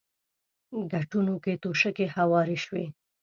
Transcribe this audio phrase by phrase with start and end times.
[0.91, 2.85] کټونو کې توشکې هوارې شوې.